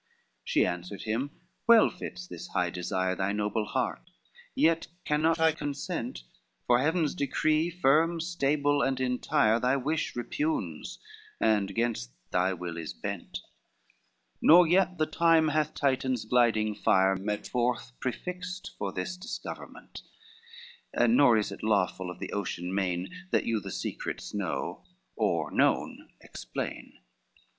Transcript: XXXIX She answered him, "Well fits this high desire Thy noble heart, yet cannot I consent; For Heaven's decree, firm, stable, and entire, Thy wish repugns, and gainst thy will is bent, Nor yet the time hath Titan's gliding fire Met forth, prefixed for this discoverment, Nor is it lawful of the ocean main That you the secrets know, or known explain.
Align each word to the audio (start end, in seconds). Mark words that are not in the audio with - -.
XXXIX 0.00 0.40
She 0.44 0.64
answered 0.66 1.02
him, 1.02 1.30
"Well 1.66 1.90
fits 1.90 2.26
this 2.26 2.48
high 2.48 2.70
desire 2.70 3.14
Thy 3.14 3.32
noble 3.32 3.66
heart, 3.66 4.08
yet 4.54 4.86
cannot 5.04 5.38
I 5.38 5.52
consent; 5.52 6.22
For 6.66 6.78
Heaven's 6.78 7.14
decree, 7.14 7.68
firm, 7.68 8.18
stable, 8.18 8.80
and 8.80 8.98
entire, 8.98 9.60
Thy 9.60 9.76
wish 9.76 10.14
repugns, 10.16 10.96
and 11.38 11.74
gainst 11.74 12.12
thy 12.30 12.54
will 12.54 12.78
is 12.78 12.94
bent, 12.94 13.40
Nor 14.40 14.66
yet 14.66 14.96
the 14.96 15.04
time 15.04 15.48
hath 15.48 15.74
Titan's 15.74 16.24
gliding 16.24 16.74
fire 16.74 17.14
Met 17.16 17.46
forth, 17.46 17.92
prefixed 18.00 18.70
for 18.78 18.94
this 18.94 19.18
discoverment, 19.18 20.00
Nor 20.98 21.36
is 21.36 21.52
it 21.52 21.62
lawful 21.62 22.08
of 22.10 22.20
the 22.20 22.32
ocean 22.32 22.74
main 22.74 23.10
That 23.32 23.44
you 23.44 23.60
the 23.60 23.70
secrets 23.70 24.32
know, 24.32 24.82
or 25.14 25.50
known 25.50 26.08
explain. 26.22 26.94